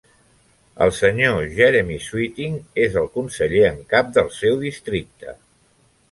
[0.83, 1.33] El sr.
[1.57, 2.55] Jeremy Sweeting
[2.85, 5.37] és el conseller en cap del seu districte.